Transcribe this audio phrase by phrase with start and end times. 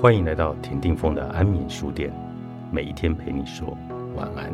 [0.00, 2.10] 欢迎来到田定峰的安眠书店，
[2.72, 3.76] 每一天陪你说
[4.16, 4.50] 晚安。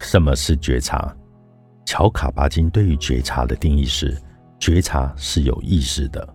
[0.00, 1.14] 什么是觉察？
[1.84, 4.20] 乔卡巴金对于觉察的定义是：
[4.58, 6.28] 觉察是有意识的，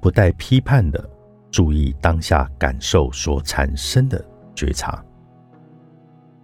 [0.00, 1.10] 不带批判的，
[1.50, 4.24] 注意当下感受所产生的
[4.54, 5.04] 觉察。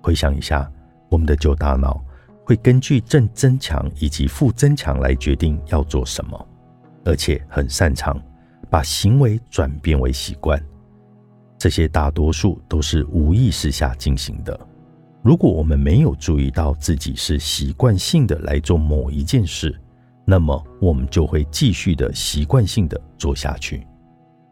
[0.03, 0.71] 回想一下，
[1.09, 2.03] 我们的旧大脑
[2.45, 6.49] 会根据正增强以及负增强来决定要做什么，
[7.05, 8.21] 而且很擅长
[8.69, 10.61] 把行为转变为习惯。
[11.59, 14.59] 这些大多数都是无意识下进行的。
[15.23, 19.79] 如果我们没有注意到自己是习惯性的来做某一件事，
[20.25, 23.87] 那么我们就会继续的习惯性的做下去。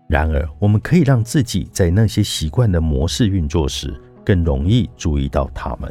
[0.09, 3.99] 然而，我们可以让自己在那些习惯的模式运作时。
[4.29, 5.91] 更容易注意到他们，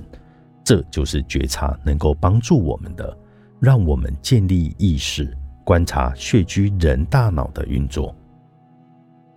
[0.63, 3.17] 这就是觉察能够帮助我们的，
[3.59, 5.35] 让我们建立意识，
[5.65, 8.15] 观察血居人大脑的运作。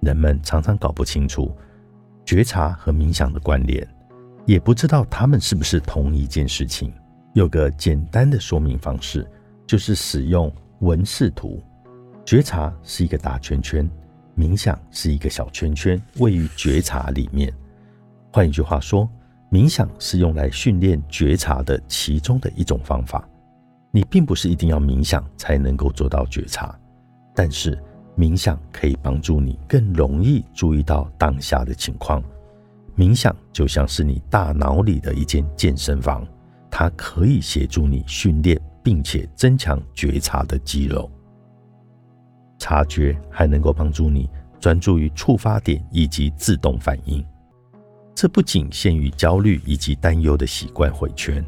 [0.03, 1.51] 人们常常搞不清楚
[2.27, 3.89] 觉察和冥想的关联，
[4.45, 6.93] 也不知道他们是不是同一件事情。
[7.33, 9.27] 有个简单的说明方式，
[9.67, 11.59] 就是使用文视图。
[12.23, 13.91] 觉察是一个大圈圈，
[14.37, 17.51] 冥想是一个小圈圈，位于觉察里面。
[18.33, 19.09] 换一句话说，
[19.51, 23.29] 冥想是用来训练觉察的其中的一种方法。
[23.91, 26.79] 你并不是一定要冥想才能够做到觉察，
[27.35, 27.77] 但是
[28.17, 32.23] 冥想可以帮助你更容易注意到当下的情况。
[32.97, 36.25] 冥想就像是你大脑里的一间健身房，
[36.71, 41.11] 它可以协助你训练并且增强觉察的肌肉。
[42.59, 47.25] 察觉还能够帮助你专注于触发点以及自动反应。
[48.15, 51.45] 这不仅限于焦虑以及担忧的习惯回圈，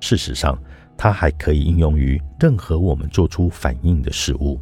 [0.00, 0.58] 事实上，
[0.96, 4.60] 它还可以应用于任何我们做出反应的事物。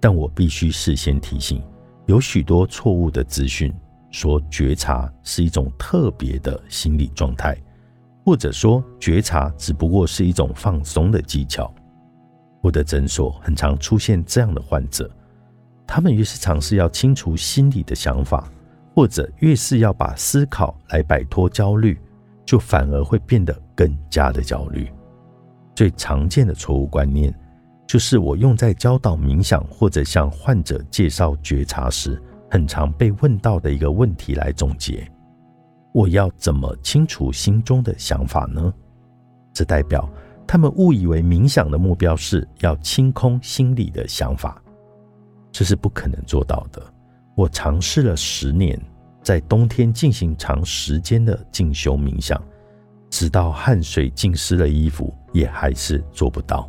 [0.00, 1.62] 但我必须事先提醒，
[2.06, 3.74] 有许多错误的资讯
[4.10, 7.56] 说觉察是一种特别的心理状态，
[8.24, 11.74] 或者说觉察只不过是一种放松的技巧。
[12.62, 15.10] 我的诊所很常出现这样的患者，
[15.86, 18.50] 他们越是尝试要清除心理的想法。
[18.98, 21.96] 或者越是要把思考来摆脱焦虑，
[22.44, 24.92] 就反而会变得更加的焦虑。
[25.72, 27.32] 最常见的错误观念，
[27.86, 32.20] 就是我用在教导冥想或者向患者介绍觉察时，
[32.50, 35.08] 很常被问到的一个问题来总结：
[35.94, 38.74] 我要怎么清除心中的想法呢？
[39.52, 40.10] 这代表
[40.44, 44.60] 他们误以为冥想的目标是要清空心里的想法，
[45.52, 46.82] 这是不可能做到的。
[47.38, 48.76] 我尝试了十年，
[49.22, 52.42] 在冬天进行长时间的进修冥想，
[53.10, 56.68] 直到汗水浸湿了衣服，也还是做不到。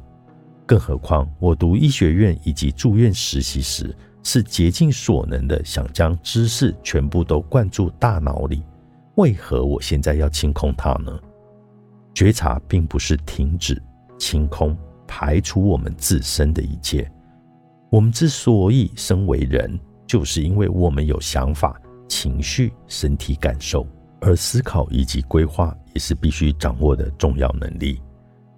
[0.67, 8.61] 更何况我读医学院以及住院实习时，是竭尽所能的想将知识全部都灌注大脑里。
[9.15, 11.19] 为何我现在要清空它呢？
[12.13, 13.81] 觉察并不是停止、
[14.19, 17.11] 清空、排除我们自身的一切。
[17.89, 23.85] 我们之所以身为人，就是因为我们有想法、情绪、身体感受，
[24.21, 28.01] 而思考以及规划也是必须掌握的重要能力。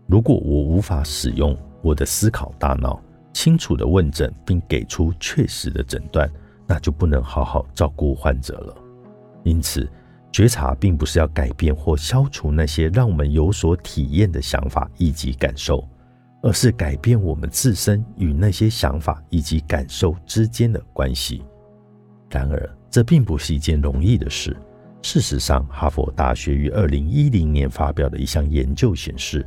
[0.07, 3.01] 如果我无法使用我的思考大脑，
[3.33, 6.31] 清楚的问诊并给出确实的诊断，
[6.65, 8.75] 那就不能好好照顾患者了。
[9.43, 9.85] 因此，
[10.31, 15.85] 觉察并不是要改变或消除那些让我们有所体验的想法以及感受。
[16.41, 21.43] 而是改变我们自身与那些想法以及感受之间的关系。
[22.29, 24.55] 然而，这并不是一件容易的事。
[25.03, 29.45] 事实上，哈佛大学于二零一零年发表的一项研究显示，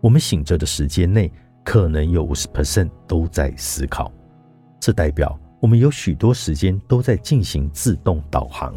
[0.00, 1.32] 我们醒着的时间内，
[1.64, 4.12] 可能有五十 percent 都在思考。
[4.78, 8.74] 这代表我们有许多时间都在进行自动导航。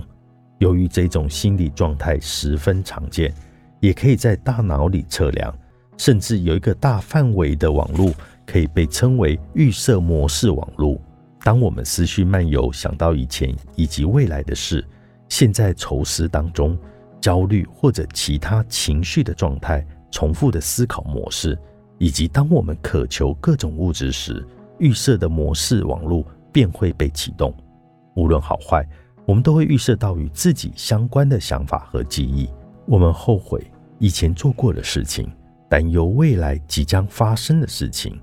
[0.59, 3.33] 由于这种心理状态十分常见，
[3.79, 5.53] 也可以在大脑里测量。
[5.99, 8.09] 甚至有一个大范围的网络，
[8.45, 10.97] 可以被称为预设模式网络。
[11.43, 14.83] 当我们思绪漫游，想到以前以及未来的事，
[15.27, 16.77] 现在愁思当中，
[17.19, 21.57] 焦虑或者其他情绪的状态，重复的思考模式，
[21.97, 24.45] 以及当我们渴求各种物质时，
[24.77, 27.53] 预设的模式网络便会被启动。
[28.15, 28.87] 无论好坏，
[29.25, 32.49] 我们都会预设到与自己相关的想法和记忆。
[32.85, 35.29] 我们后悔以前做过的事情。
[35.69, 38.19] 担忧未来即将发生的事情，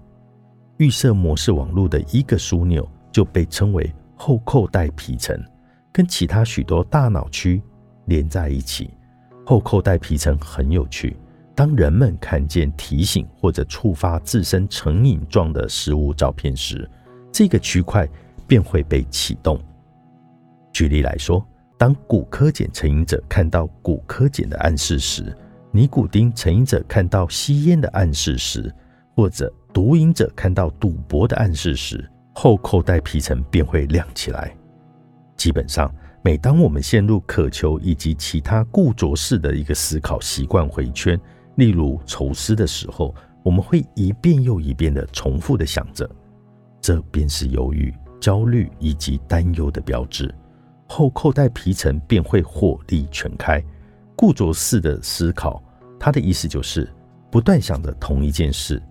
[0.79, 5.41] 预设模式网络的一个枢纽就被称为后扣带皮层，
[5.93, 7.63] 跟其他许多大脑区
[8.07, 8.91] 连在一起。
[9.47, 11.17] 后扣带皮层很有趣。
[11.55, 16.87] 当人们看见提醒或者触发自身成瘾状的食物照片时，
[17.33, 18.07] 这个区块
[18.47, 19.59] 便会被启动。
[20.71, 21.43] 举例来说，
[21.79, 25.35] 当骨科碱成瘾者看到骨科碱的暗示时，
[25.77, 28.75] 尼古丁成瘾者看到吸烟的暗示时，
[29.15, 34.57] 或者毒瘾者看到赌博的暗示时，后扣带皮层便会亮起来。
[35.37, 41.21] 基本上，每当我们陷入渴求以及其他固着式的一个思考习惯回圈。
[41.57, 46.09] 例如愁思的时候，我们会一遍又一遍的重复的想着，
[46.81, 50.35] 这便是忧郁、焦虑以及担忧的标志。
[50.89, 53.63] 后扣带皮层便会火力全开，
[54.17, 55.63] 固着式的思考，
[55.99, 56.89] 它的意思就是
[57.31, 58.83] 不断想着同一件事，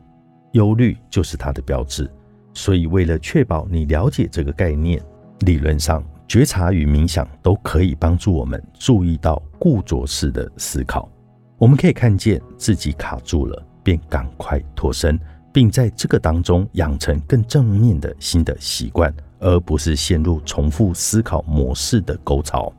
[0.52, 2.10] 忧虑就是它的标志。
[2.54, 5.02] 所以，为了确保你了解这个概念，
[5.40, 11.10] 理论上觉察与冥想都可以帮助我们注意到固着式的思考。
[11.57, 15.19] 我们可以看见自己卡住了，便赶快脱身，
[15.54, 22.74] 并在这个当中养成更正面的新的习惯，而不是陷入重复思考模式的沟槽。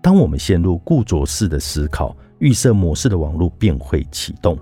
[0.00, 4.58] 当我们陷入固着式的思考，预设模式的网络便会启动。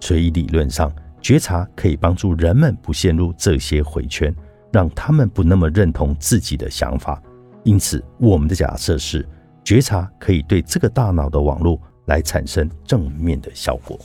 [0.00, 0.90] 所以理论上，
[1.20, 4.34] 觉察可以帮助人们不陷入这些回圈，
[4.72, 7.22] 让他们不那么认同自己的想法。
[7.64, 9.28] 因此，我们的假设是，
[9.62, 11.78] 觉察可以对这个大脑的网络。
[12.06, 13.98] 来产生正面的效果。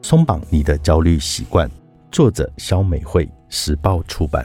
[0.00, 1.70] 松绑你的焦虑习惯，
[2.10, 4.42] 作者肖美惠，时报出版。